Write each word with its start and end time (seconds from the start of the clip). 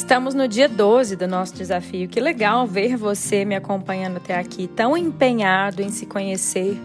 Estamos 0.00 0.34
no 0.34 0.48
dia 0.48 0.66
12 0.66 1.14
do 1.14 1.28
nosso 1.28 1.54
desafio. 1.54 2.08
Que 2.08 2.20
legal 2.20 2.66
ver 2.66 2.96
você 2.96 3.44
me 3.44 3.54
acompanhando 3.54 4.16
até 4.16 4.34
aqui, 4.34 4.66
tão 4.66 4.96
empenhado 4.96 5.82
em 5.82 5.90
se 5.90 6.06
conhecer, 6.06 6.80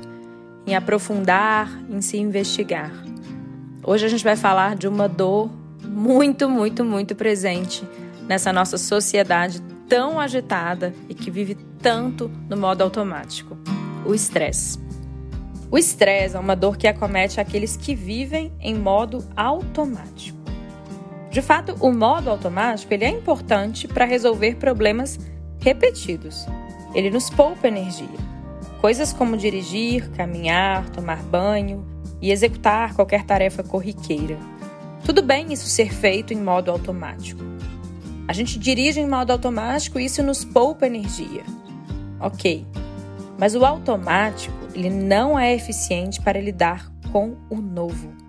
em 0.68 0.76
aprofundar, 0.76 1.72
em 1.90 2.02
se 2.02 2.18
investigar. 2.18 2.92
Hoje 3.82 4.06
a 4.06 4.10
gente 4.10 4.24
vai 4.24 4.36
falar 4.36 4.76
de 4.76 4.86
uma 4.86 5.08
dor 5.08 5.50
muito, 5.82 6.50
muito, 6.50 6.84
muito 6.84 7.16
presente 7.16 7.88
nessa 8.28 8.52
nossa 8.52 8.78
sociedade 8.78 9.62
tão 9.88 10.20
agitada 10.20 10.94
e 11.08 11.14
que 11.14 11.32
vive 11.32 11.56
tanto 11.82 12.30
no 12.50 12.58
modo 12.58 12.84
automático: 12.84 13.58
o 14.06 14.14
estresse. 14.14 14.78
O 15.72 15.78
estresse 15.78 16.36
é 16.36 16.40
uma 16.40 16.56
dor 16.56 16.76
que 16.76 16.86
acomete 16.86 17.40
aqueles 17.40 17.78
que 17.78 17.96
vivem 17.96 18.52
em 18.60 18.76
modo 18.76 19.24
automático. 19.38 20.45
De 21.36 21.42
fato, 21.42 21.76
o 21.82 21.92
modo 21.92 22.30
automático 22.30 22.94
ele 22.94 23.04
é 23.04 23.10
importante 23.10 23.90
para 23.90 24.06
resolver 24.06 24.56
problemas 24.56 25.20
repetidos. 25.60 26.48
Ele 26.94 27.12
nos 27.12 27.30
poupa 27.30 27.68
energia. 27.68 28.08
Coisas 28.80 29.12
como 29.12 29.36
dirigir, 29.36 30.10
caminhar, 30.12 30.90
tomar 30.92 31.22
banho 31.24 31.86
e 32.22 32.32
executar 32.32 32.94
qualquer 32.94 33.26
tarefa 33.26 33.64
corriqueira. 33.64 34.38
Tudo 35.04 35.22
bem 35.22 35.52
isso 35.52 35.68
ser 35.68 35.94
feito 35.94 36.34
em 36.34 36.42
modo 36.42 36.72
automático. 36.72 37.44
A 38.30 38.32
gente 38.32 38.58
dirige 38.58 39.02
em 39.02 39.10
modo 39.10 39.32
automático 39.32 40.00
e 40.00 40.06
isso 40.06 40.24
nos 40.24 40.46
poupa 40.46 40.88
energia. 40.88 41.44
Ok, 42.18 42.66
mas 43.38 43.56
o 43.56 43.66
automático 43.66 44.56
ele 44.74 44.90
não 44.90 45.38
é 45.38 45.54
eficiente 45.54 46.22
para 46.22 46.40
lidar 46.40 46.90
com 47.12 47.36
o 47.50 47.58
novo. 47.58 48.25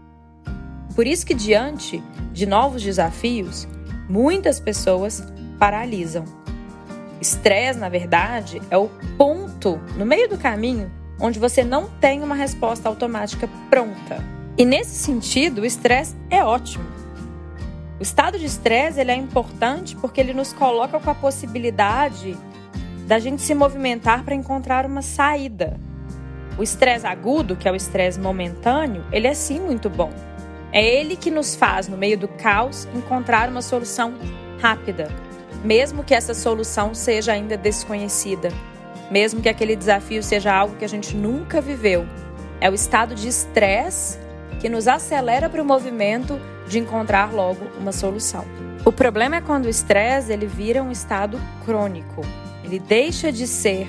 Por 0.96 1.06
isso 1.06 1.26
que 1.26 1.34
diante 1.34 2.02
de 2.32 2.46
novos 2.46 2.82
desafios, 2.82 3.68
muitas 4.08 4.58
pessoas 4.58 5.22
paralisam. 5.58 6.24
Estresse, 7.20 7.78
na 7.78 7.90
verdade, 7.90 8.62
é 8.70 8.78
o 8.78 8.88
ponto 9.18 9.78
no 9.98 10.06
meio 10.06 10.26
do 10.26 10.38
caminho 10.38 10.90
onde 11.20 11.38
você 11.38 11.62
não 11.62 11.88
tem 12.00 12.22
uma 12.22 12.34
resposta 12.34 12.88
automática 12.88 13.48
pronta. 13.68 14.24
E 14.56 14.64
nesse 14.64 14.96
sentido, 14.96 15.60
o 15.60 15.66
estresse 15.66 16.14
é 16.30 16.42
ótimo. 16.42 16.84
O 18.00 18.02
estado 18.02 18.38
de 18.38 18.46
estresse 18.46 18.98
ele 18.98 19.10
é 19.10 19.16
importante 19.16 19.94
porque 19.96 20.20
ele 20.20 20.32
nos 20.32 20.54
coloca 20.54 20.98
com 20.98 21.10
a 21.10 21.14
possibilidade 21.14 22.36
da 23.06 23.18
gente 23.18 23.42
se 23.42 23.54
movimentar 23.54 24.24
para 24.24 24.34
encontrar 24.34 24.86
uma 24.86 25.02
saída. 25.02 25.78
O 26.58 26.62
estresse 26.62 27.06
agudo, 27.06 27.54
que 27.54 27.68
é 27.68 27.72
o 27.72 27.76
estresse 27.76 28.18
momentâneo, 28.18 29.04
ele 29.12 29.26
é 29.26 29.34
sim 29.34 29.60
muito 29.60 29.90
bom. 29.90 30.10
É 30.72 30.84
ele 30.84 31.16
que 31.16 31.30
nos 31.30 31.54
faz, 31.54 31.88
no 31.88 31.96
meio 31.96 32.18
do 32.18 32.28
caos, 32.28 32.86
encontrar 32.94 33.48
uma 33.48 33.62
solução 33.62 34.14
rápida, 34.60 35.08
mesmo 35.64 36.04
que 36.04 36.14
essa 36.14 36.34
solução 36.34 36.94
seja 36.94 37.32
ainda 37.32 37.56
desconhecida, 37.56 38.50
mesmo 39.10 39.40
que 39.40 39.48
aquele 39.48 39.76
desafio 39.76 40.22
seja 40.22 40.52
algo 40.52 40.76
que 40.76 40.84
a 40.84 40.88
gente 40.88 41.16
nunca 41.16 41.60
viveu. 41.60 42.06
É 42.60 42.70
o 42.70 42.74
estado 42.74 43.14
de 43.14 43.28
estresse 43.28 44.18
que 44.60 44.68
nos 44.68 44.88
acelera 44.88 45.48
para 45.48 45.62
o 45.62 45.64
movimento 45.64 46.40
de 46.66 46.78
encontrar 46.78 47.32
logo 47.32 47.66
uma 47.78 47.92
solução. 47.92 48.44
O 48.84 48.92
problema 48.92 49.36
é 49.36 49.40
quando 49.40 49.66
o 49.66 49.68
estresse 49.68 50.32
ele 50.32 50.46
vira 50.46 50.82
um 50.82 50.90
estado 50.90 51.40
crônico. 51.64 52.22
Ele 52.64 52.78
deixa 52.78 53.30
de 53.30 53.46
ser 53.46 53.88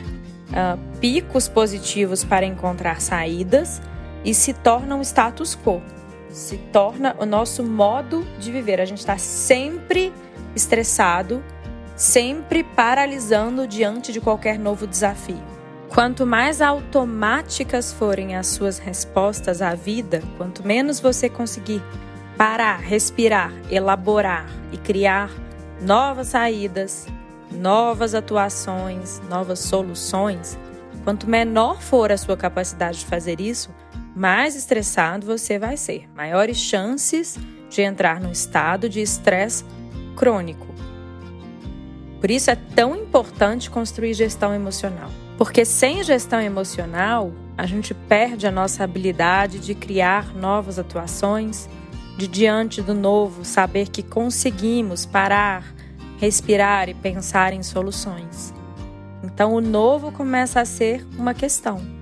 uh, 0.49 0.77
picos 0.99 1.47
positivos 1.47 2.23
para 2.23 2.45
encontrar 2.45 3.01
saídas 3.01 3.81
e 4.23 4.33
se 4.33 4.53
torna 4.53 4.95
um 4.95 5.01
status 5.01 5.55
quo 5.55 5.81
se 6.37 6.57
torna 6.71 7.15
o 7.19 7.25
nosso 7.25 7.63
modo 7.63 8.25
de 8.39 8.51
viver. 8.51 8.79
A 8.79 8.85
gente 8.85 8.99
está 8.99 9.17
sempre 9.17 10.13
estressado, 10.55 11.43
sempre 11.95 12.63
paralisando 12.63 13.67
diante 13.67 14.13
de 14.13 14.21
qualquer 14.21 14.59
novo 14.59 14.85
desafio. 14.85 15.41
Quanto 15.89 16.27
mais 16.27 16.61
automáticas 16.61 17.91
forem 17.91 18.35
as 18.35 18.47
suas 18.47 18.77
respostas 18.77 19.63
à 19.63 19.73
vida, 19.73 20.21
quanto 20.37 20.65
menos 20.65 20.99
você 20.99 21.27
conseguir 21.27 21.81
parar, 22.37 22.81
respirar, 22.81 23.51
elaborar 23.71 24.45
e 24.71 24.77
criar 24.77 25.31
novas 25.81 26.27
saídas, 26.27 27.07
novas 27.49 28.13
atuações, 28.13 29.19
novas 29.27 29.57
soluções, 29.59 30.55
quanto 31.03 31.27
menor 31.27 31.81
for 31.81 32.11
a 32.11 32.17
sua 32.17 32.37
capacidade 32.37 32.99
de 32.99 33.05
fazer 33.05 33.41
isso, 33.41 33.71
mais 34.17 34.55
estressado 34.55 35.27
você 35.27 35.59
vai 35.59 35.77
ser, 35.77 36.09
maiores 36.15 36.57
chances 36.57 37.37
de 37.69 37.83
entrar 37.83 38.19
num 38.19 38.31
estado 38.31 38.89
de 38.89 38.99
estresse 38.99 39.63
crônico. 40.15 40.65
Por 42.19 42.31
isso 42.31 42.49
é 42.49 42.55
tão 42.55 42.95
importante 42.95 43.69
construir 43.69 44.15
gestão 44.15 44.55
emocional. 44.55 45.11
Porque 45.37 45.63
sem 45.63 46.03
gestão 46.03 46.41
emocional, 46.41 47.31
a 47.55 47.67
gente 47.67 47.93
perde 47.93 48.47
a 48.47 48.51
nossa 48.51 48.83
habilidade 48.83 49.59
de 49.59 49.75
criar 49.75 50.33
novas 50.35 50.79
atuações, 50.79 51.69
de 52.17 52.27
diante 52.27 52.81
do 52.81 52.95
novo 52.95 53.45
saber 53.45 53.87
que 53.89 54.01
conseguimos 54.01 55.05
parar, 55.05 55.63
respirar 56.17 56.89
e 56.89 56.95
pensar 56.95 57.53
em 57.53 57.61
soluções. 57.61 58.51
Então 59.23 59.53
o 59.53 59.61
novo 59.61 60.11
começa 60.11 60.59
a 60.59 60.65
ser 60.65 61.05
uma 61.19 61.35
questão 61.35 61.96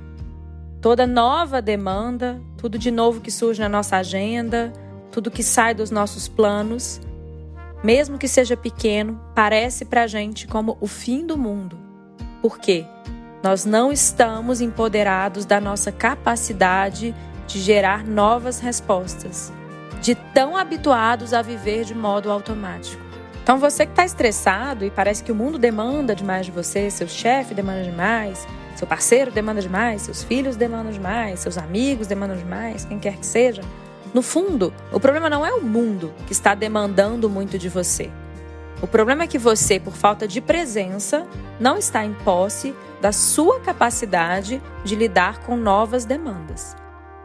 toda 0.85 1.07
nova 1.07 1.63
demanda, 1.63 2.40
tudo 2.57 2.78
de 2.78 2.91
novo 2.91 3.19
que 3.19 3.31
surge 3.31 3.59
na 3.59 3.68
nossa 3.68 3.97
agenda, 3.97 4.72
tudo 5.12 5.31
que 5.31 5.41
sai 5.41 5.73
dos 5.73 5.90
nossos 5.90 6.28
planos, 6.28 7.01
mesmo 7.84 8.19
que 8.19 8.28
seja 8.28 8.56
pequeno, 8.56 9.19
parece 9.34 9.84
para 9.84 10.03
a 10.03 10.07
gente 10.07 10.45
como 10.45 10.78
o 10.79 10.85
fim 10.85 11.25
do 11.25 11.40
mundo. 11.40 11.75
Por 12.40 12.59
quê? 12.59 12.85
Nós 13.44 13.66
não 13.66 13.91
estamos 13.91 14.62
empoderados 14.62 15.44
da 15.44 15.59
nossa 15.59 15.91
capacidade 15.91 17.16
de 17.47 17.59
gerar 17.59 18.06
novas 18.06 18.59
respostas, 18.59 19.51
de 20.03 20.13
tão 20.13 20.56
habituados 20.56 21.34
a 21.34 21.41
viver 21.41 21.84
de 21.84 21.95
modo 21.95 22.31
automático. 22.31 23.01
Então, 23.41 23.57
você 23.57 23.88
que 23.88 23.91
está 23.91 24.06
estressado 24.06 24.85
e 24.85 24.91
parece 24.91 25.24
que 25.24 25.31
o 25.31 25.35
mundo 25.35 25.57
demanda 25.57 26.13
demais 26.13 26.45
de 26.45 26.51
você, 26.51 26.91
seu 26.91 27.07
chefe 27.07 27.56
demanda 27.56 27.81
demais, 27.81 28.47
seu 28.75 28.86
parceiro 28.86 29.31
demanda 29.31 29.62
demais, 29.62 30.03
seus 30.03 30.24
filhos 30.24 30.56
demandam 30.56 30.91
demais, 30.91 31.40
seus 31.40 31.58
amigos 31.58 32.08
demandam 32.08 32.38
demais, 32.38 32.86
quem 32.86 33.00
quer 33.00 33.18
que 33.18 33.25
seja. 33.25 33.62
No 34.13 34.22
fundo, 34.22 34.74
o 34.91 35.00
problema 35.00 35.30
não 35.30 35.46
é 35.46 35.53
o 35.53 35.62
mundo 35.62 36.13
que 36.28 36.34
está 36.34 36.53
demandando 36.53 37.30
muito 37.30 37.58
de 37.58 37.69
você. 37.69 38.12
O 38.81 38.88
problema 38.88 39.24
é 39.24 39.28
que 39.28 39.38
você, 39.38 39.80
por 39.80 39.94
falta 39.94 40.28
de 40.28 40.41
presença, 40.41 41.25
não 41.59 41.78
está 41.78 42.03
em 42.06 42.13
posse 42.13 42.75
da 43.02 43.12
sua 43.12 43.59
capacidade 43.59 44.62
de 44.84 44.96
lidar 44.96 45.40
com 45.40 45.56
novas 45.56 46.06
demandas. 46.06 46.75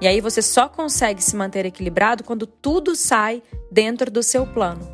E 0.00 0.06
aí 0.06 0.20
você 0.20 0.40
só 0.40 0.68
consegue 0.68 1.22
se 1.22 1.36
manter 1.36 1.66
equilibrado 1.66 2.24
quando 2.24 2.46
tudo 2.46 2.96
sai 2.96 3.42
dentro 3.70 4.10
do 4.10 4.22
seu 4.22 4.46
plano. 4.46 4.88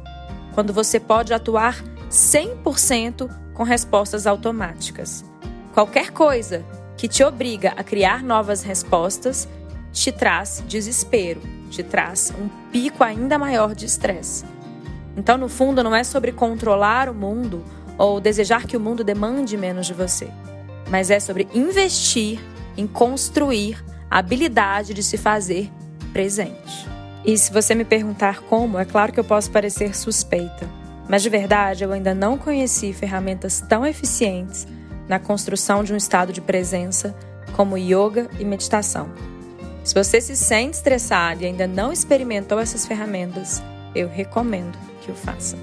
Quando 0.55 0.73
você 0.73 0.99
pode 0.99 1.33
atuar 1.33 1.83
100% 2.11 3.31
com 3.55 3.63
respostas 3.63 4.27
automáticas. 4.27 5.25
Qualquer 5.77 6.11
coisa 6.11 6.65
que 6.97 7.07
te 7.07 7.23
obriga 7.23 7.75
a 7.77 7.85
criar 7.85 8.23
novas 8.23 8.63
respostas 8.63 9.47
te 9.93 10.11
traz 10.11 10.65
desespero, 10.67 11.43
te 11.69 11.83
traz 11.83 12.33
um 12.41 12.49
pico 12.73 13.05
ainda 13.05 13.39
maior 13.39 13.75
de 13.75 13.85
estresse. 13.85 14.47
Então, 15.15 15.37
no 15.37 15.51
fundo, 15.51 15.85
não 15.85 15.95
é 15.95 16.03
sobre 16.03 16.33
controlar 16.33 17.11
o 17.11 17.15
mundo 17.15 17.63
ou 17.99 18.23
desejar 18.23 18.65
que 18.65 18.75
o 18.75 18.81
mundo 18.81 19.05
demande 19.05 19.55
menos 19.59 19.87
de 19.87 19.93
você, 19.93 20.31
mas 20.89 21.11
é 21.11 21.21
sobre 21.21 21.47
investir 21.53 22.41
em 22.75 22.87
construir 22.87 23.85
a 24.11 24.21
habilidade 24.21 24.95
de 24.95 25.03
se 25.03 25.19
fazer 25.19 25.71
presente. 26.11 26.89
E 27.23 27.37
se 27.37 27.53
você 27.53 27.75
me 27.75 27.85
perguntar 27.85 28.41
como, 28.41 28.79
é 28.79 28.87
claro 28.87 29.13
que 29.13 29.21
eu 29.21 29.25
posso 29.25 29.51
parecer 29.51 29.95
suspeita, 29.95 30.67
mas 31.07 31.23
de 31.23 31.29
verdade 31.29 31.85
eu 31.85 31.93
ainda 31.93 32.15
não 32.15 32.39
conheci 32.39 32.95
ferramentas 32.95 33.61
tão 33.61 33.85
eficientes 33.85 34.67
na 35.09 35.19
construção 35.19 35.85
de 35.85 35.93
um 35.93 35.97
estado 35.97 36.33
de 36.33 36.41
presença 36.41 37.15
como 37.55 37.79
yoga 37.79 38.29
e 38.39 38.45
meditação. 38.45 39.11
Se 39.85 39.95
você 39.95 40.21
se 40.21 40.37
sente 40.37 40.77
estressado 40.77 41.43
e 41.43 41.47
ainda 41.47 41.67
não 41.67 41.93
experimentou 41.93 42.59
essas 42.59 42.85
ferramentas, 42.87 43.63
eu 43.95 44.09
recomendo 44.09 44.77
que 45.01 45.11
o 45.11 45.15
faça. 45.15 45.57